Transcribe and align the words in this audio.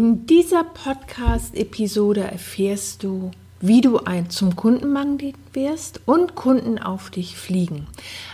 In 0.00 0.24
dieser 0.24 0.64
Podcast-Episode 0.64 2.22
erfährst 2.22 3.02
du, 3.02 3.32
wie 3.60 3.82
du 3.82 3.98
ein 3.98 4.30
zum 4.30 4.56
Kundenmagnet 4.56 5.34
wirst 5.52 6.00
und 6.06 6.34
Kunden 6.34 6.78
auf 6.78 7.10
dich 7.10 7.36
fliegen. 7.36 7.86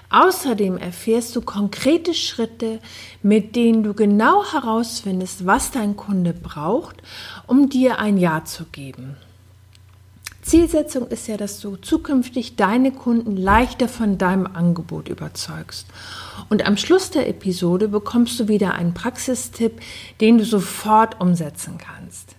Außerdem 0.09 0.79
erfährst 0.79 1.34
du 1.34 1.41
konkrete 1.41 2.15
Schritte, 2.15 2.79
mit 3.20 3.56
denen 3.56 3.83
du 3.83 3.95
genau 3.95 4.45
herausfindest, 4.45 5.45
was 5.45 5.73
dein 5.73 5.97
Kunde 5.97 6.34
braucht, 6.34 7.02
um 7.48 7.69
dir 7.69 7.98
ein 7.98 8.17
Ja 8.17 8.45
zu 8.45 8.67
geben. 8.67 9.17
Zielsetzung 10.46 11.09
ist 11.09 11.27
ja, 11.27 11.36
dass 11.36 11.59
du 11.59 11.74
zukünftig 11.74 12.55
deine 12.55 12.92
Kunden 12.92 13.36
leichter 13.36 13.89
von 13.89 14.16
deinem 14.16 14.47
Angebot 14.47 15.08
überzeugst. 15.08 15.89
Und 16.48 16.64
am 16.64 16.77
Schluss 16.77 17.11
der 17.11 17.28
Episode 17.28 17.89
bekommst 17.89 18.39
du 18.39 18.47
wieder 18.47 18.74
einen 18.74 18.94
Praxistipp, 18.94 19.80
den 20.20 20.39
du 20.39 20.44
sofort 20.44 21.20
umsetzen 21.20 21.78
kannst. 21.78 22.36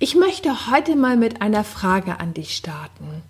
Ich 0.00 0.16
möchte 0.16 0.72
heute 0.72 0.96
mal 0.96 1.16
mit 1.16 1.40
einer 1.40 1.62
Frage 1.62 2.18
an 2.18 2.34
dich 2.34 2.56
starten. 2.56 3.22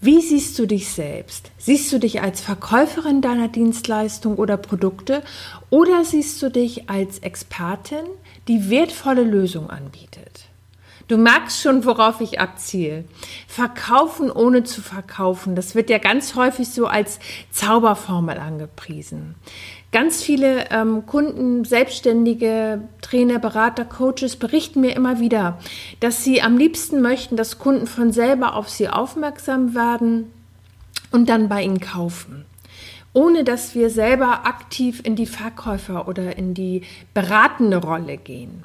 Wie 0.00 0.22
siehst 0.22 0.58
du 0.58 0.64
dich 0.64 0.90
selbst? 0.90 1.50
Siehst 1.58 1.92
du 1.92 1.98
dich 1.98 2.22
als 2.22 2.40
Verkäuferin 2.40 3.20
deiner 3.20 3.48
Dienstleistung 3.48 4.36
oder 4.36 4.56
Produkte 4.56 5.22
oder 5.68 6.02
siehst 6.06 6.40
du 6.40 6.50
dich 6.50 6.88
als 6.88 7.18
Expertin, 7.18 8.06
die 8.46 8.70
wertvolle 8.70 9.24
Lösungen 9.24 9.68
anbietet? 9.68 10.47
Du 11.08 11.16
merkst 11.16 11.62
schon, 11.62 11.86
worauf 11.86 12.20
ich 12.20 12.38
abziele. 12.38 13.04
Verkaufen 13.46 14.30
ohne 14.30 14.64
zu 14.64 14.82
verkaufen, 14.82 15.56
das 15.56 15.74
wird 15.74 15.88
ja 15.88 15.96
ganz 15.96 16.34
häufig 16.34 16.68
so 16.68 16.86
als 16.86 17.18
Zauberformel 17.50 18.38
angepriesen. 18.38 19.34
Ganz 19.90 20.22
viele 20.22 20.70
ähm, 20.70 21.06
Kunden, 21.06 21.64
Selbstständige, 21.64 22.82
Trainer, 23.00 23.38
Berater, 23.38 23.86
Coaches 23.86 24.36
berichten 24.36 24.82
mir 24.82 24.94
immer 24.94 25.18
wieder, 25.18 25.58
dass 26.00 26.24
sie 26.24 26.42
am 26.42 26.58
liebsten 26.58 27.00
möchten, 27.00 27.38
dass 27.38 27.58
Kunden 27.58 27.86
von 27.86 28.12
selber 28.12 28.54
auf 28.54 28.68
sie 28.68 28.90
aufmerksam 28.90 29.74
werden 29.74 30.30
und 31.10 31.30
dann 31.30 31.48
bei 31.48 31.62
ihnen 31.62 31.80
kaufen 31.80 32.44
ohne 33.14 33.42
dass 33.42 33.74
wir 33.74 33.90
selber 33.90 34.46
aktiv 34.46 35.00
in 35.02 35.16
die 35.16 35.26
Verkäufer 35.26 36.06
oder 36.06 36.36
in 36.36 36.54
die 36.54 36.82
beratende 37.14 37.78
Rolle 37.78 38.16
gehen. 38.16 38.62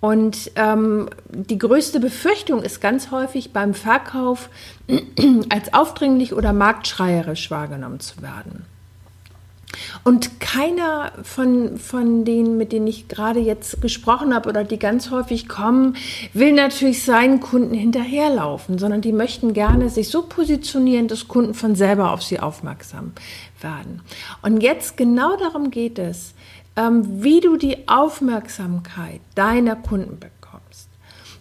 Und 0.00 0.52
ähm, 0.56 1.10
die 1.28 1.58
größte 1.58 2.00
Befürchtung 2.00 2.62
ist 2.62 2.80
ganz 2.80 3.10
häufig 3.10 3.52
beim 3.52 3.74
Verkauf 3.74 4.48
als 5.50 5.74
aufdringlich 5.74 6.32
oder 6.32 6.52
marktschreierisch 6.52 7.50
wahrgenommen 7.50 8.00
zu 8.00 8.22
werden. 8.22 8.64
Und 10.02 10.40
keiner 10.40 11.12
von, 11.22 11.78
von 11.78 12.24
denen, 12.24 12.56
mit 12.56 12.72
denen 12.72 12.86
ich 12.86 13.08
gerade 13.08 13.40
jetzt 13.40 13.80
gesprochen 13.80 14.34
habe 14.34 14.48
oder 14.48 14.64
die 14.64 14.78
ganz 14.78 15.10
häufig 15.10 15.48
kommen, 15.48 15.96
will 16.32 16.52
natürlich 16.52 17.04
seinen 17.04 17.40
Kunden 17.40 17.74
hinterherlaufen, 17.74 18.78
sondern 18.78 19.00
die 19.00 19.12
möchten 19.12 19.52
gerne 19.52 19.88
sich 19.88 20.08
so 20.08 20.22
positionieren, 20.22 21.08
dass 21.08 21.28
Kunden 21.28 21.54
von 21.54 21.74
selber 21.76 22.12
auf 22.12 22.22
sie 22.22 22.40
aufmerksam 22.40 23.12
werden. 23.60 24.02
Und 24.42 24.62
jetzt 24.62 24.96
genau 24.96 25.36
darum 25.36 25.70
geht 25.70 25.98
es, 25.98 26.34
ähm, 26.76 27.22
wie 27.22 27.40
du 27.40 27.56
die 27.56 27.88
Aufmerksamkeit 27.88 29.20
deiner 29.34 29.76
Kunden 29.76 30.18
bekommst. 30.18 30.88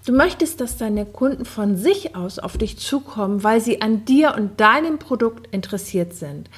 Du 0.06 0.14
möchtest, 0.14 0.60
dass 0.60 0.78
deine 0.78 1.06
Kunden 1.06 1.46
von 1.46 1.78
sich 1.78 2.16
aus 2.16 2.40
auf 2.40 2.58
dich 2.58 2.78
zukommen, 2.78 3.44
weil 3.44 3.62
sie 3.62 3.82
an 3.82 4.06
dir 4.06 4.34
und 4.36 4.60
deinem 4.60 4.98
Produkt 4.98 5.54
interessiert 5.54 6.14
sind. 6.14 6.50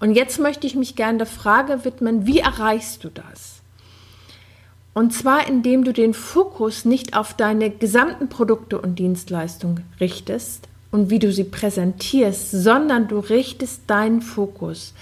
Und 0.00 0.14
jetzt 0.14 0.40
möchte 0.40 0.66
ich 0.66 0.74
mich 0.74 0.96
gerne 0.96 1.18
der 1.18 1.26
Frage 1.26 1.84
widmen, 1.84 2.26
wie 2.26 2.40
erreichst 2.40 3.04
du 3.04 3.10
das? 3.10 3.60
Und 4.92 5.12
zwar 5.12 5.46
indem 5.46 5.84
du 5.84 5.92
den 5.92 6.14
Fokus 6.14 6.84
nicht 6.84 7.16
auf 7.16 7.34
deine 7.34 7.70
gesamten 7.70 8.28
Produkte 8.28 8.80
und 8.80 8.98
Dienstleistungen 8.98 9.84
richtest 10.00 10.68
und 10.90 11.10
wie 11.10 11.18
du 11.18 11.30
sie 11.30 11.44
präsentierst, 11.44 12.50
sondern 12.50 13.06
du 13.06 13.18
richtest 13.18 13.82
deinen 13.88 14.22
Fokus 14.22 14.94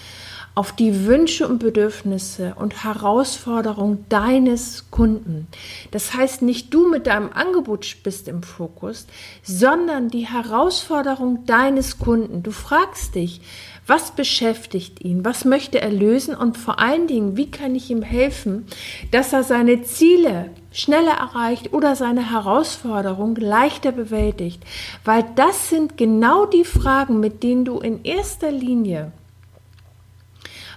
auf 0.54 0.70
die 0.72 1.04
Wünsche 1.04 1.48
und 1.48 1.59
Bedürfnisse 1.59 2.54
und 2.56 2.84
Herausforderungen 2.84 4.04
deines 4.09 4.91
Kunden. 4.91 5.48
Das 5.91 6.15
heißt, 6.15 6.42
nicht 6.42 6.72
du 6.72 6.88
mit 6.88 7.09
deinem 7.09 7.31
Angebot 7.32 7.97
bist 8.04 8.28
im 8.28 8.42
Fokus, 8.44 9.06
sondern 9.42 10.09
die 10.09 10.28
Herausforderung 10.28 11.44
deines 11.44 11.98
Kunden. 11.98 12.44
Du 12.44 12.53
fragst 12.53 13.16
dich, 13.16 13.41
was 13.87 14.12
beschäftigt 14.12 15.04
ihn? 15.04 15.25
Was 15.25 15.44
möchte 15.44 15.81
er 15.81 15.91
lösen? 15.91 16.34
Und 16.34 16.56
vor 16.56 16.78
allen 16.78 17.06
Dingen, 17.06 17.36
wie 17.36 17.50
kann 17.50 17.75
ich 17.75 17.91
ihm 17.91 18.03
helfen, 18.03 18.66
dass 19.10 19.32
er 19.32 19.42
seine 19.42 19.82
Ziele 19.82 20.50
schneller 20.72 21.12
erreicht 21.12 21.72
oder 21.75 21.94
seine 21.97 22.31
Herausforderung 22.31 23.36
leichter 23.36 23.92
bewältigt? 23.92 24.62
Weil 25.04 25.25
das 25.34 25.69
sind 25.69 25.98
genau 25.98 26.47
die 26.47 26.65
Fragen, 26.65 27.21
mit 27.21 27.42
denen 27.42 27.65
du 27.65 27.81
in 27.81 28.04
erster 28.04 28.50
Linie 28.50 29.12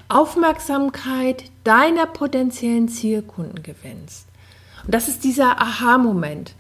Aufmerksamkeit 0.10 1.46
deiner 1.64 2.06
potenziellen 2.06 2.88
Zielkunden 2.88 3.62
gewinnst. 3.64 4.28
Und 4.86 4.94
das 4.94 5.10
ist 5.10 5.24
dieser 5.24 5.62
Aha-Moment. 5.62 6.54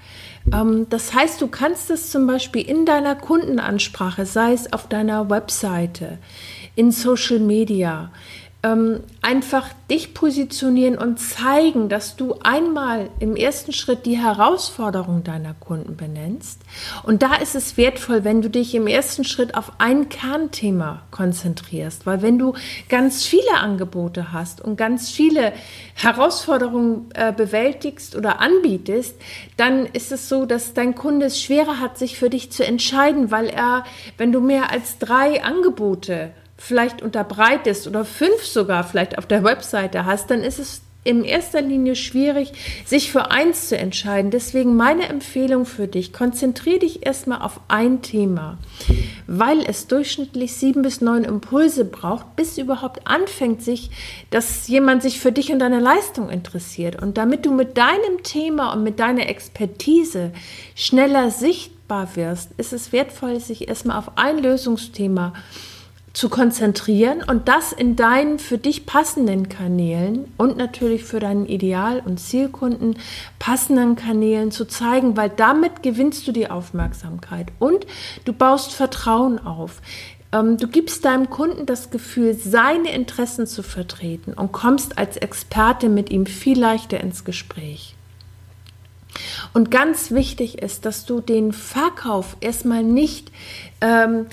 Ähm, 0.51 0.87
das 0.89 1.13
heißt, 1.13 1.41
du 1.41 1.47
kannst 1.47 1.89
es 1.89 2.11
zum 2.11 2.27
Beispiel 2.27 2.67
in 2.67 2.85
deiner 2.85 3.15
Kundenansprache, 3.15 4.25
sei 4.25 4.53
es 4.53 4.73
auf 4.73 4.87
deiner 4.87 5.29
Webseite, 5.29 6.17
in 6.75 6.91
Social 6.91 7.39
Media, 7.39 8.11
ähm, 8.67 9.03
einfach 9.21 9.69
dich 9.89 10.13
positionieren 10.13 10.97
und 10.97 11.19
zeigen, 11.19 11.89
dass 11.89 12.15
du 12.15 12.35
einmal 12.43 13.09
im 13.19 13.35
ersten 13.35 13.71
Schritt 13.71 14.05
die 14.05 14.17
Herausforderung 14.17 15.23
deiner 15.23 15.53
Kunden 15.53 15.95
benennst. 15.95 16.61
Und 17.03 17.23
da 17.23 17.35
ist 17.35 17.55
es 17.55 17.77
wertvoll, 17.77 18.23
wenn 18.23 18.41
du 18.41 18.49
dich 18.49 18.75
im 18.75 18.87
ersten 18.87 19.23
Schritt 19.23 19.55
auf 19.55 19.73
ein 19.77 20.09
Kernthema 20.09 21.03
konzentrierst, 21.11 22.05
weil 22.05 22.21
wenn 22.21 22.37
du 22.37 22.53
ganz 22.89 23.25
viele 23.25 23.57
Angebote 23.59 24.31
hast 24.33 24.61
und 24.61 24.75
ganz 24.75 25.09
viele 25.09 25.53
Herausforderungen 25.93 27.09
äh, 27.13 27.31
bewältigst 27.31 28.15
oder 28.15 28.39
anbietest, 28.39 29.15
dann 29.55 29.85
ist 29.85 30.11
es 30.11 30.29
so, 30.29 30.45
dass 30.45 30.73
dein 30.73 30.95
Kunde 30.95 31.27
es 31.27 31.41
schwerer 31.41 31.79
hat, 31.79 31.97
sich 31.97 32.17
für 32.17 32.29
dich 32.29 32.51
zu 32.51 32.65
entscheiden, 32.65 33.31
weil 33.31 33.47
er, 33.47 33.85
wenn 34.17 34.31
du 34.31 34.41
mehr 34.41 34.71
als 34.71 34.97
drei 34.99 35.43
Angebote 35.43 36.31
vielleicht 36.57 37.01
unterbreitest 37.01 37.87
oder 37.87 38.03
fünf 38.03 38.43
sogar 38.43 38.83
vielleicht 38.83 39.17
auf 39.17 39.25
der 39.25 39.43
Webseite 39.43 40.05
hast, 40.05 40.31
dann 40.31 40.41
ist 40.41 40.59
es 40.59 40.81
in 41.07 41.23
erster 41.23 41.61
Linie 41.61 41.95
schwierig, 41.95 42.51
sich 42.85 43.13
für 43.13 43.31
eins 43.31 43.69
zu 43.69 43.77
entscheiden. 43.77 44.29
Deswegen 44.29 44.75
meine 44.75 45.07
Empfehlung 45.07 45.65
für 45.65 45.87
dich, 45.87 46.11
konzentriere 46.11 46.79
dich 46.79 47.05
erstmal 47.05 47.41
auf 47.41 47.61
ein 47.69 48.01
Thema, 48.01 48.57
weil 49.25 49.61
es 49.65 49.87
durchschnittlich 49.87 50.55
sieben 50.55 50.81
bis 50.81 50.99
neun 50.99 51.23
Impulse 51.23 51.85
braucht, 51.85 52.35
bis 52.35 52.57
überhaupt 52.57 53.07
anfängt 53.07 53.61
sich, 53.61 53.89
dass 54.31 54.67
jemand 54.67 55.01
sich 55.01 55.21
für 55.21 55.31
dich 55.31 55.49
und 55.53 55.59
deine 55.59 55.79
Leistung 55.79 56.29
interessiert. 56.29 57.01
Und 57.01 57.17
damit 57.17 57.45
du 57.45 57.53
mit 57.53 57.77
deinem 57.77 58.23
Thema 58.23 58.73
und 58.73 58.83
mit 58.83 58.99
deiner 58.99 59.29
Expertise 59.29 60.33
schneller 60.75 61.31
sichtbar 61.31 62.17
wirst, 62.17 62.51
ist 62.57 62.73
es 62.73 62.91
wertvoll, 62.91 63.39
sich 63.39 63.69
erstmal 63.69 63.97
auf 63.97 64.17
ein 64.17 64.39
Lösungsthema 64.39 65.31
zu 65.31 65.76
zu 66.17 66.29
konzentrieren 66.29 67.21
und 67.21 67.47
das 67.47 67.71
in 67.71 67.95
deinen 67.95 68.39
für 68.39 68.57
dich 68.57 68.87
passenden 68.87 69.49
Kanälen 69.49 70.33
und 70.37 70.57
natürlich 70.57 71.03
für 71.03 71.19
deinen 71.19 71.45
Ideal- 71.45 72.01
und 72.03 72.19
Zielkunden 72.19 72.97
passenden 73.37 73.95
Kanälen 73.95 74.49
zu 74.49 74.65
zeigen, 74.65 75.15
weil 75.15 75.29
damit 75.29 75.83
gewinnst 75.83 76.27
du 76.27 76.31
die 76.31 76.49
Aufmerksamkeit 76.49 77.49
und 77.59 77.85
du 78.25 78.33
baust 78.33 78.73
Vertrauen 78.73 79.37
auf. 79.45 79.79
Ähm, 80.31 80.57
du 80.57 80.67
gibst 80.67 81.05
deinem 81.05 81.29
Kunden 81.29 81.67
das 81.67 81.91
Gefühl, 81.91 82.33
seine 82.33 82.95
Interessen 82.95 83.45
zu 83.45 83.61
vertreten 83.61 84.33
und 84.33 84.51
kommst 84.51 84.97
als 84.97 85.17
Experte 85.17 85.87
mit 85.87 86.09
ihm 86.09 86.25
viel 86.25 86.59
leichter 86.59 86.99
ins 86.99 87.25
Gespräch. 87.25 87.93
Und 89.53 89.69
ganz 89.69 90.09
wichtig 90.09 90.63
ist, 90.63 90.85
dass 90.85 91.05
du 91.05 91.21
den 91.21 91.53
Verkauf 91.53 92.37
erstmal 92.39 92.81
nicht 92.81 93.31
ähm, 93.81 94.25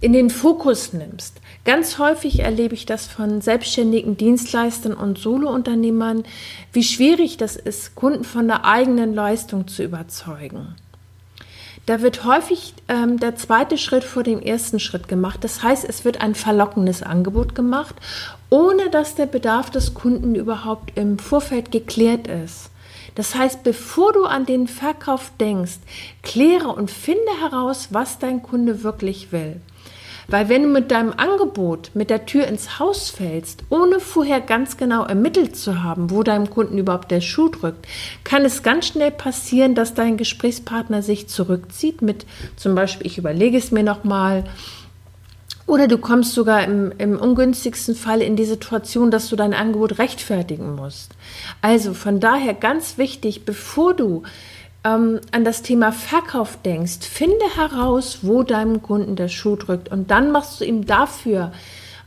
in 0.00 0.12
den 0.12 0.30
Fokus 0.30 0.92
nimmst. 0.92 1.40
Ganz 1.64 1.98
häufig 1.98 2.40
erlebe 2.40 2.74
ich 2.74 2.86
das 2.86 3.06
von 3.06 3.40
selbstständigen 3.40 4.16
Dienstleistern 4.16 4.92
und 4.94 5.18
Solounternehmern, 5.18 6.24
wie 6.72 6.84
schwierig 6.84 7.38
das 7.38 7.56
ist, 7.56 7.94
Kunden 7.94 8.24
von 8.24 8.46
der 8.46 8.64
eigenen 8.64 9.14
Leistung 9.14 9.66
zu 9.66 9.82
überzeugen. 9.82 10.74
Da 11.86 12.02
wird 12.02 12.24
häufig 12.24 12.74
ähm, 12.88 13.20
der 13.20 13.36
zweite 13.36 13.78
Schritt 13.78 14.02
vor 14.02 14.24
dem 14.24 14.42
ersten 14.42 14.80
Schritt 14.80 15.06
gemacht. 15.06 15.44
Das 15.44 15.62
heißt, 15.62 15.84
es 15.88 16.04
wird 16.04 16.20
ein 16.20 16.34
verlockendes 16.34 17.04
Angebot 17.04 17.54
gemacht, 17.54 17.94
ohne 18.50 18.90
dass 18.90 19.14
der 19.14 19.26
Bedarf 19.26 19.70
des 19.70 19.94
Kunden 19.94 20.34
überhaupt 20.34 20.92
im 20.96 21.18
Vorfeld 21.18 21.70
geklärt 21.70 22.26
ist. 22.26 22.70
Das 23.14 23.34
heißt, 23.34 23.62
bevor 23.62 24.12
du 24.12 24.24
an 24.24 24.46
den 24.46 24.66
Verkauf 24.66 25.30
denkst, 25.40 25.78
kläre 26.22 26.68
und 26.68 26.90
finde 26.90 27.40
heraus, 27.40 27.88
was 27.90 28.18
dein 28.18 28.42
Kunde 28.42 28.82
wirklich 28.82 29.32
will. 29.32 29.60
Weil 30.28 30.48
wenn 30.48 30.62
du 30.62 30.68
mit 30.68 30.90
deinem 30.90 31.12
Angebot 31.16 31.90
mit 31.94 32.10
der 32.10 32.26
Tür 32.26 32.46
ins 32.46 32.78
Haus 32.78 33.10
fällst, 33.10 33.62
ohne 33.70 34.00
vorher 34.00 34.40
ganz 34.40 34.76
genau 34.76 35.04
ermittelt 35.04 35.56
zu 35.56 35.82
haben, 35.82 36.10
wo 36.10 36.22
deinem 36.22 36.50
Kunden 36.50 36.78
überhaupt 36.78 37.10
der 37.10 37.20
Schuh 37.20 37.48
drückt, 37.48 37.86
kann 38.24 38.44
es 38.44 38.62
ganz 38.62 38.86
schnell 38.86 39.12
passieren, 39.12 39.74
dass 39.74 39.94
dein 39.94 40.16
Gesprächspartner 40.16 41.02
sich 41.02 41.28
zurückzieht 41.28 42.02
mit 42.02 42.26
zum 42.56 42.74
Beispiel, 42.74 43.06
ich 43.06 43.18
überlege 43.18 43.56
es 43.56 43.70
mir 43.70 43.84
nochmal, 43.84 44.44
oder 45.66 45.88
du 45.88 45.98
kommst 45.98 46.32
sogar 46.32 46.62
im, 46.62 46.92
im, 46.98 47.18
ungünstigsten 47.18 47.96
Fall 47.96 48.22
in 48.22 48.36
die 48.36 48.44
Situation, 48.44 49.10
dass 49.10 49.28
du 49.28 49.34
dein 49.34 49.52
Angebot 49.52 49.98
rechtfertigen 49.98 50.76
musst. 50.76 51.10
Also 51.60 51.92
von 51.92 52.20
daher 52.20 52.54
ganz 52.54 52.98
wichtig, 52.98 53.44
bevor 53.44 53.94
du 53.94 54.22
ähm, 54.86 55.20
an 55.32 55.44
das 55.44 55.62
Thema 55.62 55.92
Verkauf 55.92 56.58
denkst, 56.64 57.00
finde 57.00 57.44
heraus, 57.56 58.20
wo 58.22 58.42
deinem 58.42 58.82
Kunden 58.82 59.16
der 59.16 59.28
Schuh 59.28 59.56
drückt. 59.56 59.90
Und 59.90 60.10
dann 60.10 60.30
machst 60.30 60.60
du 60.60 60.64
ihm 60.64 60.86
dafür 60.86 61.52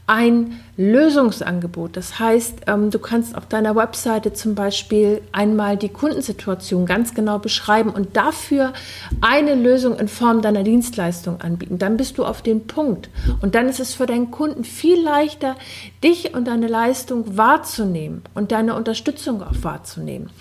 ein 0.09 0.59
Lösungsangebot. 0.75 1.95
Das 1.95 2.17
heißt, 2.17 2.61
ähm, 2.65 2.89
du 2.89 2.97
kannst 2.97 3.35
auf 3.35 3.45
deiner 3.45 3.75
Webseite 3.75 4.33
zum 4.33 4.55
Beispiel 4.55 5.21
einmal 5.31 5.77
die 5.77 5.89
Kundensituation 5.89 6.87
ganz 6.87 7.13
genau 7.13 7.37
beschreiben 7.37 7.91
und 7.91 8.17
dafür 8.17 8.73
eine 9.21 9.53
Lösung 9.53 9.99
in 9.99 10.07
Form 10.07 10.41
deiner 10.41 10.63
Dienstleistung 10.63 11.41
anbieten. 11.41 11.77
Dann 11.77 11.95
bist 11.95 12.17
du 12.17 12.25
auf 12.25 12.41
den 12.41 12.65
Punkt 12.65 13.09
und 13.41 13.53
dann 13.53 13.69
ist 13.69 13.79
es 13.79 13.93
für 13.93 14.07
deinen 14.07 14.31
Kunden 14.31 14.63
viel 14.63 14.99
leichter, 14.99 15.55
dich 16.03 16.33
und 16.33 16.47
deine 16.47 16.67
Leistung 16.67 17.37
wahrzunehmen 17.37 18.23
und 18.33 18.51
deine 18.51 18.73
Unterstützung 18.73 19.43
auch 19.43 19.61
wahrzunehmen. 19.61 20.31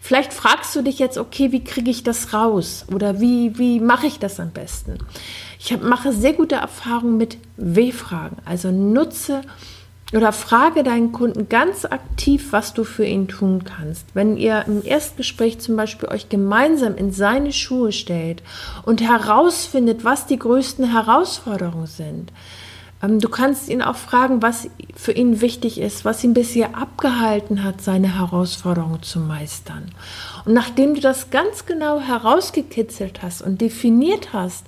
Vielleicht 0.00 0.32
fragst 0.32 0.74
du 0.74 0.80
dich 0.80 0.98
jetzt, 0.98 1.18
okay, 1.18 1.52
wie 1.52 1.64
kriege 1.64 1.90
ich 1.90 2.02
das 2.02 2.32
raus 2.32 2.86
oder 2.94 3.20
wie, 3.20 3.58
wie 3.58 3.78
mache 3.78 4.06
ich 4.06 4.18
das 4.18 4.40
am 4.40 4.52
besten? 4.52 4.98
Ich 5.58 5.72
hab, 5.72 5.82
mache 5.82 6.12
sehr 6.12 6.32
gute 6.32 6.56
Erfahrungen 6.56 7.16
mit 7.16 7.38
W-Fragen. 7.56 8.36
Also 8.44 8.70
nutze 8.70 9.42
oder 10.14 10.32
frage 10.32 10.82
deinen 10.82 11.12
Kunden 11.12 11.48
ganz 11.48 11.84
aktiv, 11.84 12.48
was 12.52 12.72
du 12.72 12.84
für 12.84 13.04
ihn 13.04 13.28
tun 13.28 13.64
kannst. 13.64 14.06
Wenn 14.14 14.36
ihr 14.38 14.64
im 14.66 14.82
Erstgespräch 14.82 15.58
zum 15.58 15.76
Beispiel 15.76 16.08
euch 16.08 16.28
gemeinsam 16.28 16.96
in 16.96 17.12
seine 17.12 17.52
Schuhe 17.52 17.92
stellt 17.92 18.42
und 18.84 19.02
herausfindet, 19.02 20.04
was 20.04 20.26
die 20.26 20.38
größten 20.38 20.90
Herausforderungen 20.90 21.86
sind, 21.86 22.32
ähm, 23.02 23.18
Du 23.20 23.28
kannst 23.28 23.68
ihn 23.68 23.82
auch 23.82 23.96
fragen, 23.96 24.42
was 24.42 24.68
für 24.94 25.12
ihn 25.12 25.40
wichtig 25.40 25.80
ist, 25.80 26.04
was 26.04 26.24
ihn 26.24 26.34
bisher 26.34 26.76
abgehalten 26.76 27.62
hat, 27.62 27.80
seine 27.80 28.18
Herausforderungen 28.18 29.02
zu 29.02 29.20
meistern. 29.20 29.90
Und 30.44 30.54
nachdem 30.54 30.94
du 30.94 31.00
das 31.00 31.30
ganz 31.30 31.66
genau 31.66 32.00
herausgekitzelt 32.00 33.22
hast 33.22 33.42
und 33.42 33.60
definiert 33.60 34.32
hast, 34.32 34.66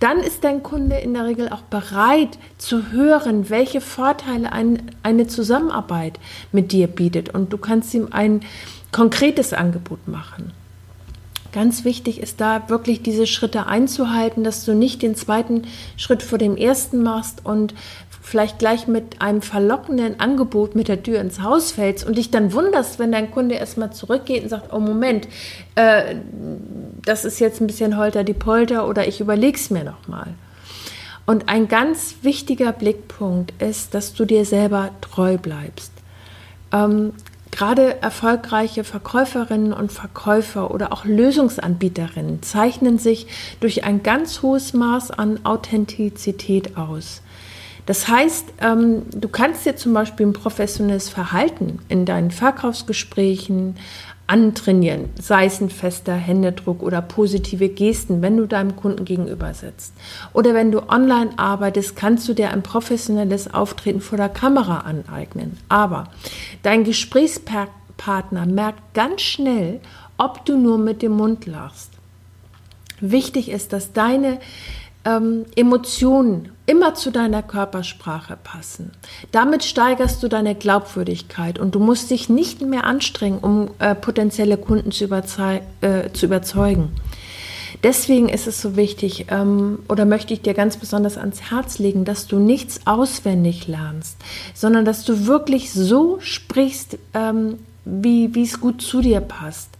dann 0.00 0.18
ist 0.18 0.44
dein 0.44 0.62
Kunde 0.62 0.96
in 0.96 1.14
der 1.14 1.24
Regel 1.26 1.48
auch 1.48 1.62
bereit 1.62 2.38
zu 2.58 2.90
hören, 2.92 3.50
welche 3.50 3.80
Vorteile 3.80 4.52
ein, 4.52 4.90
eine 5.02 5.26
Zusammenarbeit 5.26 6.18
mit 6.52 6.72
dir 6.72 6.86
bietet. 6.86 7.34
Und 7.34 7.52
du 7.52 7.58
kannst 7.58 7.94
ihm 7.94 8.08
ein 8.10 8.40
konkretes 8.92 9.52
Angebot 9.52 10.06
machen. 10.08 10.52
Ganz 11.52 11.84
wichtig 11.84 12.20
ist 12.20 12.42
da 12.42 12.68
wirklich 12.68 13.02
diese 13.02 13.26
Schritte 13.26 13.66
einzuhalten, 13.66 14.44
dass 14.44 14.66
du 14.66 14.74
nicht 14.74 15.00
den 15.00 15.14
zweiten 15.14 15.62
Schritt 15.96 16.22
vor 16.22 16.36
dem 16.36 16.54
ersten 16.54 17.02
machst 17.02 17.46
und 17.46 17.72
vielleicht 18.26 18.58
gleich 18.58 18.88
mit 18.88 19.22
einem 19.22 19.40
verlockenden 19.40 20.18
Angebot 20.18 20.74
mit 20.74 20.88
der 20.88 21.02
Tür 21.02 21.20
ins 21.20 21.40
Haus 21.40 21.72
fällst 21.72 22.04
und 22.04 22.18
dich 22.18 22.30
dann 22.30 22.52
wunderst, 22.52 22.98
wenn 22.98 23.12
dein 23.12 23.30
Kunde 23.30 23.54
erstmal 23.54 23.92
zurückgeht 23.92 24.42
und 24.42 24.48
sagt, 24.48 24.72
oh 24.72 24.80
Moment, 24.80 25.28
äh, 25.76 26.16
das 27.06 27.24
ist 27.24 27.38
jetzt 27.38 27.60
ein 27.60 27.66
bisschen 27.66 27.96
holter 27.96 28.24
die 28.24 28.34
Polter 28.34 28.86
oder 28.86 29.08
ich 29.08 29.20
überlege 29.20 29.56
es 29.56 29.70
mir 29.70 29.84
nochmal. 29.84 30.34
Und 31.24 31.48
ein 31.48 31.66
ganz 31.66 32.16
wichtiger 32.22 32.72
Blickpunkt 32.72 33.52
ist, 33.60 33.94
dass 33.94 34.12
du 34.12 34.24
dir 34.24 34.44
selber 34.44 34.90
treu 35.00 35.38
bleibst. 35.38 35.92
Ähm, 36.72 37.12
Gerade 37.52 38.02
erfolgreiche 38.02 38.84
Verkäuferinnen 38.84 39.72
und 39.72 39.90
Verkäufer 39.90 40.72
oder 40.72 40.92
auch 40.92 41.06
Lösungsanbieterinnen 41.06 42.42
zeichnen 42.42 42.98
sich 42.98 43.28
durch 43.60 43.84
ein 43.84 44.02
ganz 44.02 44.42
hohes 44.42 44.74
Maß 44.74 45.12
an 45.12 45.40
Authentizität 45.44 46.76
aus. 46.76 47.22
Das 47.86 48.08
heißt, 48.08 48.46
ähm, 48.60 49.04
du 49.10 49.28
kannst 49.28 49.64
dir 49.64 49.76
zum 49.76 49.94
Beispiel 49.94 50.26
ein 50.26 50.32
professionelles 50.32 51.08
Verhalten 51.08 51.78
in 51.88 52.04
deinen 52.04 52.32
Verkaufsgesprächen 52.32 53.76
antrainieren, 54.26 55.10
sei 55.20 55.46
es 55.46 55.60
ein 55.60 55.70
fester 55.70 56.14
Händedruck 56.14 56.82
oder 56.82 57.00
positive 57.00 57.68
Gesten, 57.68 58.22
wenn 58.22 58.36
du 58.36 58.46
deinem 58.46 58.74
Kunden 58.74 59.04
gegenüber 59.04 59.54
sitzt. 59.54 59.92
Oder 60.32 60.52
wenn 60.54 60.72
du 60.72 60.88
online 60.88 61.30
arbeitest, 61.36 61.94
kannst 61.94 62.28
du 62.28 62.34
dir 62.34 62.50
ein 62.50 62.62
professionelles 62.62 63.52
Auftreten 63.52 64.00
vor 64.00 64.18
der 64.18 64.28
Kamera 64.28 64.78
aneignen. 64.78 65.58
Aber 65.68 66.08
dein 66.62 66.84
Gesprächspartner 66.84 68.46
merkt 68.46 68.94
ganz 68.94 69.22
schnell, 69.22 69.80
ob 70.18 70.44
du 70.44 70.58
nur 70.58 70.78
mit 70.78 71.02
dem 71.02 71.12
Mund 71.12 71.46
lachst. 71.46 71.92
Wichtig 73.00 73.50
ist, 73.50 73.72
dass 73.72 73.92
deine 73.92 74.38
ähm, 75.06 75.46
Emotionen 75.54 76.50
immer 76.66 76.94
zu 76.94 77.10
deiner 77.10 77.42
Körpersprache 77.42 78.36
passen. 78.42 78.90
Damit 79.30 79.64
steigerst 79.64 80.22
du 80.22 80.28
deine 80.28 80.54
Glaubwürdigkeit 80.54 81.58
und 81.58 81.74
du 81.74 81.80
musst 81.80 82.10
dich 82.10 82.28
nicht 82.28 82.60
mehr 82.60 82.84
anstrengen, 82.84 83.38
um 83.38 83.70
äh, 83.78 83.94
potenzielle 83.94 84.56
Kunden 84.56 84.90
zu, 84.90 85.04
äh, 85.04 86.12
zu, 86.12 86.26
überzeugen. 86.26 86.90
Deswegen 87.84 88.28
ist 88.28 88.48
es 88.48 88.60
so 88.60 88.74
wichtig 88.74 89.26
ähm, 89.30 89.78
oder 89.88 90.06
möchte 90.06 90.34
ich 90.34 90.42
dir 90.42 90.54
ganz 90.54 90.76
besonders 90.76 91.18
ans 91.18 91.50
Herz 91.50 91.78
legen, 91.78 92.04
dass 92.04 92.26
du 92.26 92.38
nichts 92.38 92.80
auswendig 92.86 93.68
lernst, 93.68 94.16
sondern 94.54 94.84
dass 94.84 95.04
du 95.04 95.26
wirklich 95.26 95.72
so 95.72 96.18
sprichst, 96.20 96.98
ähm, 97.14 97.58
wie 97.84 98.42
es 98.42 98.60
gut 98.60 98.82
zu 98.82 99.00
dir 99.00 99.20
passt 99.20 99.75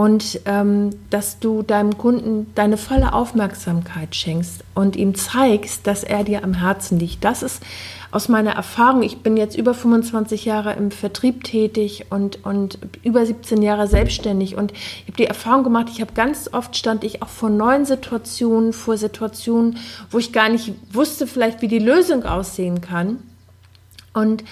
und 0.00 0.40
ähm, 0.46 0.88
dass 1.10 1.40
du 1.40 1.60
deinem 1.60 1.98
Kunden 1.98 2.50
deine 2.54 2.78
volle 2.78 3.12
Aufmerksamkeit 3.12 4.16
schenkst 4.16 4.64
und 4.74 4.96
ihm 4.96 5.14
zeigst, 5.14 5.86
dass 5.86 6.04
er 6.04 6.24
dir 6.24 6.42
am 6.42 6.54
Herzen 6.54 6.98
liegt. 6.98 7.22
Das 7.22 7.42
ist 7.42 7.62
aus 8.10 8.30
meiner 8.30 8.52
Erfahrung, 8.52 9.02
ich 9.02 9.18
bin 9.18 9.36
jetzt 9.36 9.58
über 9.58 9.74
25 9.74 10.46
Jahre 10.46 10.72
im 10.72 10.90
Vertrieb 10.90 11.44
tätig 11.44 12.06
und, 12.08 12.46
und 12.46 12.78
über 13.02 13.26
17 13.26 13.60
Jahre 13.60 13.88
selbstständig 13.88 14.56
und 14.56 14.72
ich 14.72 15.02
habe 15.02 15.18
die 15.18 15.26
Erfahrung 15.26 15.64
gemacht, 15.64 15.88
ich 15.92 16.00
habe 16.00 16.14
ganz 16.14 16.48
oft 16.50 16.78
stand 16.78 17.04
ich 17.04 17.20
auch 17.20 17.28
vor 17.28 17.50
neuen 17.50 17.84
Situationen, 17.84 18.72
vor 18.72 18.96
Situationen, 18.96 19.76
wo 20.10 20.18
ich 20.18 20.32
gar 20.32 20.48
nicht 20.48 20.72
wusste 20.94 21.26
vielleicht, 21.26 21.60
wie 21.60 21.68
die 21.68 21.78
Lösung 21.78 22.24
aussehen 22.24 22.80
kann. 22.80 23.18
Und 24.12 24.42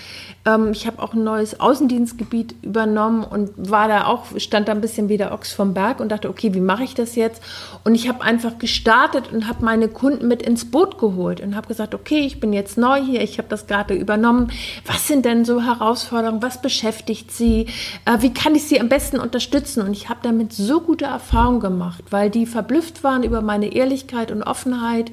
ähm, 0.44 0.70
ich 0.70 0.86
habe 0.86 1.02
auch 1.02 1.14
ein 1.14 1.24
neues 1.24 1.58
Außendienstgebiet 1.58 2.54
übernommen 2.62 3.24
und 3.24 3.50
war 3.56 3.88
da 3.88 4.06
auch, 4.06 4.26
stand 4.36 4.68
da 4.68 4.72
ein 4.72 4.80
bisschen 4.80 5.08
wie 5.08 5.16
der 5.16 5.32
Ochs 5.32 5.52
vom 5.52 5.74
Berg 5.74 5.98
und 5.98 6.10
dachte, 6.10 6.28
okay, 6.30 6.54
wie 6.54 6.60
mache 6.60 6.84
ich 6.84 6.94
das 6.94 7.16
jetzt? 7.16 7.42
Und 7.82 7.96
ich 7.96 8.08
habe 8.08 8.22
einfach 8.22 8.58
gestartet 8.58 9.32
und 9.32 9.48
habe 9.48 9.64
meine 9.64 9.88
Kunden 9.88 10.28
mit 10.28 10.42
ins 10.42 10.70
Boot 10.70 10.98
geholt 10.98 11.40
und 11.40 11.56
habe 11.56 11.66
gesagt, 11.66 11.92
okay, 11.92 12.20
ich 12.20 12.38
bin 12.38 12.52
jetzt 12.52 12.78
neu 12.78 13.02
hier, 13.02 13.20
ich 13.20 13.38
habe 13.38 13.48
das 13.48 13.66
gerade 13.66 13.94
übernommen. 13.94 14.52
Was 14.86 15.08
sind 15.08 15.24
denn 15.24 15.44
so 15.44 15.60
Herausforderungen? 15.60 16.40
Was 16.40 16.62
beschäftigt 16.62 17.32
sie? 17.32 17.66
Äh, 18.04 18.18
wie 18.20 18.32
kann 18.32 18.54
ich 18.54 18.68
sie 18.68 18.80
am 18.80 18.88
besten 18.88 19.18
unterstützen? 19.18 19.82
Und 19.82 19.92
ich 19.92 20.08
habe 20.08 20.20
damit 20.22 20.52
so 20.52 20.80
gute 20.80 21.06
Erfahrungen 21.06 21.58
gemacht, 21.58 22.04
weil 22.10 22.30
die 22.30 22.46
verblüfft 22.46 23.02
waren 23.02 23.24
über 23.24 23.40
meine 23.40 23.72
Ehrlichkeit 23.74 24.30
und 24.30 24.44
Offenheit 24.44 25.10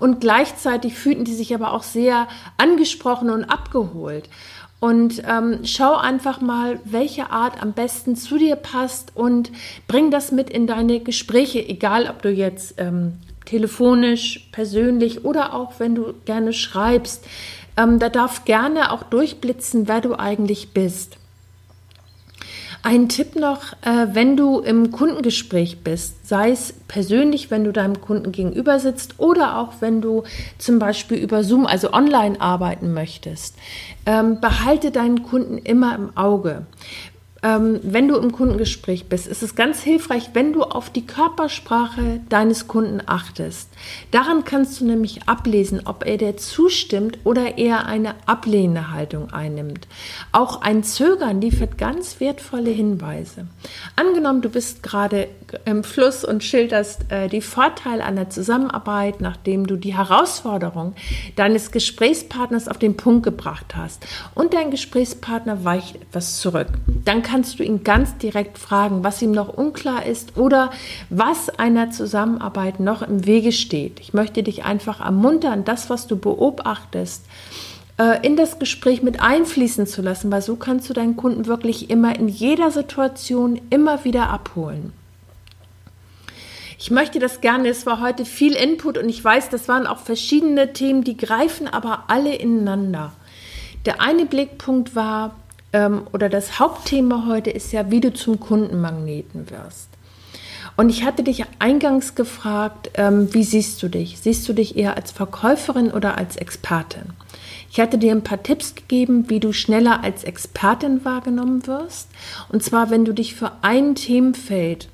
und 0.00 0.20
gleichzeitig 0.20 0.94
fühlten 0.94 1.24
die 1.24 1.34
sich 1.34 1.54
aber 1.54 1.72
auch 1.72 1.82
sehr 1.82 2.26
angesprochen 2.56 3.28
und 3.28 3.44
abgeholt. 3.44 3.81
Und 4.80 5.22
ähm, 5.28 5.60
schau 5.62 5.96
einfach 5.96 6.40
mal, 6.40 6.80
welche 6.84 7.30
Art 7.30 7.62
am 7.62 7.72
besten 7.72 8.16
zu 8.16 8.36
dir 8.36 8.56
passt 8.56 9.12
und 9.14 9.52
bring 9.86 10.10
das 10.10 10.32
mit 10.32 10.50
in 10.50 10.66
deine 10.66 10.98
Gespräche, 10.98 11.66
egal 11.66 12.08
ob 12.10 12.22
du 12.22 12.30
jetzt 12.30 12.74
ähm, 12.78 13.18
telefonisch, 13.44 14.48
persönlich 14.50 15.24
oder 15.24 15.54
auch 15.54 15.74
wenn 15.78 15.94
du 15.94 16.14
gerne 16.24 16.52
schreibst. 16.52 17.24
Ähm, 17.76 17.98
da 17.98 18.08
darf 18.08 18.44
gerne 18.44 18.90
auch 18.90 19.04
durchblitzen, 19.04 19.86
wer 19.86 20.00
du 20.00 20.18
eigentlich 20.18 20.72
bist. 20.72 21.16
Ein 22.84 23.08
Tipp 23.08 23.36
noch, 23.36 23.74
äh, 23.82 24.08
wenn 24.12 24.36
du 24.36 24.58
im 24.58 24.90
Kundengespräch 24.90 25.84
bist, 25.84 26.26
sei 26.26 26.50
es 26.50 26.72
persönlich, 26.88 27.48
wenn 27.48 27.62
du 27.62 27.72
deinem 27.72 28.00
Kunden 28.00 28.32
gegenüber 28.32 28.80
sitzt 28.80 29.20
oder 29.20 29.58
auch 29.58 29.74
wenn 29.78 30.00
du 30.00 30.24
zum 30.58 30.80
Beispiel 30.80 31.18
über 31.18 31.44
Zoom, 31.44 31.64
also 31.64 31.92
online 31.92 32.40
arbeiten 32.40 32.92
möchtest, 32.92 33.54
ähm, 34.04 34.40
behalte 34.40 34.90
deinen 34.90 35.22
Kunden 35.22 35.58
immer 35.58 35.94
im 35.94 36.16
Auge 36.16 36.66
ähm, 37.42 37.80
wenn 37.82 38.06
du 38.06 38.16
im 38.16 38.30
Kundengespräch 38.30 39.08
bist, 39.08 39.26
ist 39.26 39.42
es 39.42 39.56
ganz 39.56 39.80
hilfreich, 39.82 40.30
wenn 40.34 40.52
du 40.52 40.62
auf 40.62 40.90
die 40.90 41.06
Körpersprache 41.06 42.20
deines 42.28 42.68
Kunden 42.68 43.00
achtest. 43.06 43.68
Daran 44.12 44.44
kannst 44.44 44.80
du 44.80 44.84
nämlich 44.84 45.28
ablesen, 45.28 45.82
ob 45.84 46.06
er 46.06 46.18
dir 46.18 46.36
zustimmt 46.36 47.18
oder 47.24 47.58
eher 47.58 47.86
eine 47.86 48.14
ablehnende 48.26 48.92
Haltung 48.92 49.32
einnimmt. 49.32 49.88
Auch 50.30 50.62
ein 50.62 50.84
Zögern 50.84 51.40
liefert 51.40 51.78
ganz 51.78 52.20
wertvolle 52.20 52.70
Hinweise. 52.70 53.46
Angenommen, 53.96 54.42
du 54.42 54.48
bist 54.48 54.84
gerade 54.84 55.28
im 55.64 55.82
Fluss 55.82 56.24
und 56.24 56.44
schilderst 56.44 57.10
äh, 57.10 57.28
die 57.28 57.40
Vorteile 57.40 58.04
einer 58.04 58.30
Zusammenarbeit, 58.30 59.20
nachdem 59.20 59.66
du 59.66 59.76
die 59.76 59.96
Herausforderung 59.96 60.94
deines 61.34 61.72
Gesprächspartners 61.72 62.68
auf 62.68 62.78
den 62.78 62.96
Punkt 62.96 63.24
gebracht 63.24 63.74
hast 63.76 64.06
und 64.34 64.54
dein 64.54 64.70
Gesprächspartner 64.70 65.64
weicht 65.64 65.96
etwas 65.96 66.38
zurück. 66.40 66.68
Dann 67.04 67.22
kannst 67.32 67.58
du 67.58 67.62
ihn 67.62 67.82
ganz 67.82 68.18
direkt 68.18 68.58
fragen, 68.58 69.04
was 69.04 69.22
ihm 69.22 69.32
noch 69.32 69.48
unklar 69.48 70.04
ist 70.04 70.36
oder 70.36 70.70
was 71.08 71.48
einer 71.48 71.90
Zusammenarbeit 71.90 72.78
noch 72.78 73.00
im 73.00 73.24
Wege 73.24 73.52
steht. 73.52 74.00
Ich 74.00 74.12
möchte 74.12 74.42
dich 74.42 74.66
einfach 74.66 75.00
ermuntern, 75.00 75.64
das, 75.64 75.88
was 75.88 76.06
du 76.06 76.18
beobachtest, 76.18 77.24
äh, 77.96 78.26
in 78.26 78.36
das 78.36 78.58
Gespräch 78.58 79.02
mit 79.02 79.22
einfließen 79.22 79.86
zu 79.86 80.02
lassen, 80.02 80.30
weil 80.30 80.42
so 80.42 80.56
kannst 80.56 80.90
du 80.90 80.92
deinen 80.92 81.16
Kunden 81.16 81.46
wirklich 81.46 81.88
immer 81.88 82.14
in 82.14 82.28
jeder 82.28 82.70
Situation 82.70 83.58
immer 83.70 84.04
wieder 84.04 84.28
abholen. 84.28 84.92
Ich 86.78 86.90
möchte 86.90 87.18
das 87.18 87.40
gerne, 87.40 87.68
es 87.68 87.86
war 87.86 88.02
heute 88.02 88.26
viel 88.26 88.52
Input 88.52 88.98
und 88.98 89.08
ich 89.08 89.24
weiß, 89.24 89.48
das 89.48 89.68
waren 89.68 89.86
auch 89.86 90.00
verschiedene 90.00 90.74
Themen, 90.74 91.02
die 91.02 91.16
greifen 91.16 91.66
aber 91.66 92.04
alle 92.08 92.34
ineinander. 92.34 93.14
Der 93.86 94.02
eine 94.02 94.26
Blickpunkt 94.26 94.94
war, 94.94 95.34
ähm, 95.72 96.02
oder 96.12 96.28
das 96.28 96.58
Hauptthema 96.58 97.26
heute 97.26 97.50
ist 97.50 97.72
ja, 97.72 97.90
wie 97.90 98.00
du 98.00 98.12
zum 98.12 98.40
Kundenmagneten 98.40 99.50
wirst. 99.50 99.88
Und 100.76 100.88
ich 100.88 101.04
hatte 101.04 101.22
dich 101.22 101.44
eingangs 101.58 102.14
gefragt, 102.14 102.90
ähm, 102.94 103.32
wie 103.34 103.44
siehst 103.44 103.82
du 103.82 103.88
dich? 103.88 104.18
Siehst 104.20 104.48
du 104.48 104.52
dich 104.52 104.76
eher 104.76 104.96
als 104.96 105.10
Verkäuferin 105.10 105.90
oder 105.90 106.16
als 106.16 106.36
Expertin? 106.36 107.12
Ich 107.70 107.80
hatte 107.80 107.98
dir 107.98 108.12
ein 108.12 108.24
paar 108.24 108.42
Tipps 108.42 108.74
gegeben, 108.74 109.28
wie 109.28 109.40
du 109.40 109.52
schneller 109.52 110.02
als 110.02 110.24
Expertin 110.24 111.04
wahrgenommen 111.04 111.66
wirst. 111.66 112.08
Und 112.50 112.62
zwar, 112.62 112.90
wenn 112.90 113.04
du 113.04 113.12
dich 113.12 113.34
für 113.34 113.52
ein 113.62 113.94
Themenfeld 113.94 114.88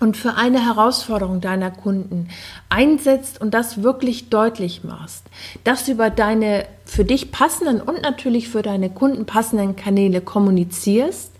und 0.00 0.16
für 0.16 0.34
eine 0.34 0.64
Herausforderung 0.64 1.40
deiner 1.40 1.70
Kunden 1.70 2.28
einsetzt 2.68 3.40
und 3.40 3.52
das 3.52 3.82
wirklich 3.82 4.28
deutlich 4.28 4.84
machst, 4.84 5.24
dass 5.64 5.86
du 5.86 5.92
über 5.92 6.10
deine 6.10 6.66
für 6.84 7.04
dich 7.04 7.32
passenden 7.32 7.80
und 7.80 8.02
natürlich 8.02 8.48
für 8.48 8.62
deine 8.62 8.90
Kunden 8.90 9.26
passenden 9.26 9.76
Kanäle 9.76 10.20
kommunizierst 10.20 11.32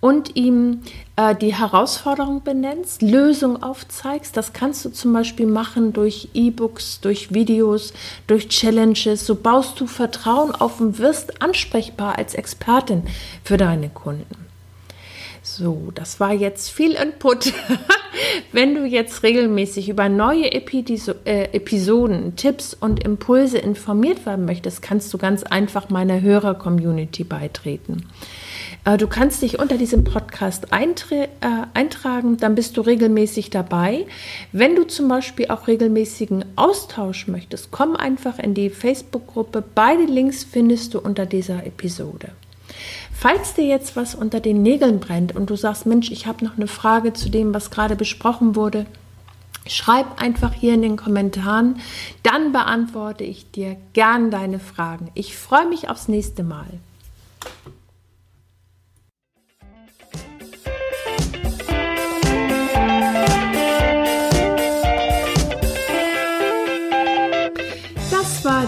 und 0.00 0.36
ihm 0.36 0.82
äh, 1.16 1.34
die 1.34 1.54
Herausforderung 1.54 2.42
benennst, 2.42 3.02
Lösung 3.02 3.62
aufzeigst. 3.62 4.36
Das 4.36 4.52
kannst 4.52 4.84
du 4.84 4.90
zum 4.90 5.12
Beispiel 5.12 5.46
machen 5.46 5.92
durch 5.92 6.28
E-Books, 6.34 7.00
durch 7.00 7.32
Videos, 7.32 7.92
durch 8.26 8.48
Challenges. 8.48 9.26
So 9.26 9.34
baust 9.34 9.80
du 9.80 9.86
Vertrauen 9.86 10.52
auf 10.52 10.80
und 10.80 10.98
wirst 10.98 11.42
ansprechbar 11.42 12.18
als 12.18 12.34
Expertin 12.34 13.04
für 13.42 13.56
deine 13.56 13.88
Kunden. 13.88 14.45
So, 15.58 15.90
das 15.94 16.20
war 16.20 16.34
jetzt 16.34 16.68
viel 16.68 16.92
Input. 16.92 17.54
Wenn 18.52 18.74
du 18.74 18.84
jetzt 18.84 19.22
regelmäßig 19.22 19.88
über 19.88 20.10
neue 20.10 20.52
Episo 20.52 21.14
äh, 21.24 21.44
Episoden, 21.44 22.36
Tipps 22.36 22.74
und 22.74 23.02
Impulse 23.02 23.56
informiert 23.56 24.26
werden 24.26 24.44
möchtest, 24.44 24.82
kannst 24.82 25.14
du 25.14 25.18
ganz 25.18 25.44
einfach 25.44 25.88
meiner 25.88 26.20
Hörer-Community 26.20 27.24
beitreten. 27.24 28.06
Äh, 28.84 28.98
du 28.98 29.06
kannst 29.06 29.40
dich 29.40 29.58
unter 29.58 29.78
diesem 29.78 30.04
Podcast 30.04 30.66
äh, 30.72 31.26
eintragen, 31.72 32.36
dann 32.36 32.54
bist 32.54 32.76
du 32.76 32.82
regelmäßig 32.82 33.48
dabei. 33.48 34.04
Wenn 34.52 34.76
du 34.76 34.86
zum 34.86 35.08
Beispiel 35.08 35.48
auch 35.48 35.68
regelmäßigen 35.68 36.44
Austausch 36.56 37.28
möchtest, 37.28 37.70
komm 37.70 37.96
einfach 37.96 38.38
in 38.38 38.52
die 38.52 38.68
Facebook-Gruppe. 38.68 39.64
Beide 39.74 40.04
Links 40.04 40.44
findest 40.44 40.92
du 40.92 40.98
unter 40.98 41.24
dieser 41.24 41.64
Episode. 41.64 42.32
Falls 43.18 43.54
dir 43.54 43.64
jetzt 43.64 43.96
was 43.96 44.14
unter 44.14 44.40
den 44.40 44.62
Nägeln 44.62 45.00
brennt 45.00 45.34
und 45.34 45.48
du 45.48 45.56
sagst, 45.56 45.86
Mensch, 45.86 46.10
ich 46.10 46.26
habe 46.26 46.44
noch 46.44 46.56
eine 46.56 46.66
Frage 46.66 47.14
zu 47.14 47.30
dem, 47.30 47.54
was 47.54 47.70
gerade 47.70 47.96
besprochen 47.96 48.54
wurde, 48.56 48.84
schreib 49.66 50.20
einfach 50.20 50.52
hier 50.52 50.74
in 50.74 50.82
den 50.82 50.96
Kommentaren, 50.96 51.80
dann 52.22 52.52
beantworte 52.52 53.24
ich 53.24 53.50
dir 53.50 53.78
gern 53.94 54.30
deine 54.30 54.58
Fragen. 54.58 55.10
Ich 55.14 55.34
freue 55.34 55.66
mich 55.66 55.88
aufs 55.88 56.08
nächste 56.08 56.42
Mal. 56.42 56.66